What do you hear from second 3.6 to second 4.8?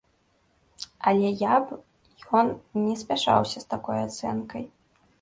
з такой ацэнкай.